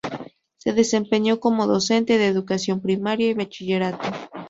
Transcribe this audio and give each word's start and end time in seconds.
Se 0.57 0.73
desempeñó 0.73 1.39
como 1.39 1.67
Docente 1.67 2.17
de 2.17 2.25
Educación 2.25 2.81
Primaria 2.81 3.27
y 3.29 3.35
Bachillerato. 3.35 4.09